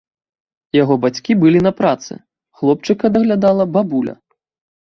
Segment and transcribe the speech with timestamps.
[0.77, 2.13] Яго бацькі былі на працы,
[2.61, 4.13] хлопчыка даглядала бабуля.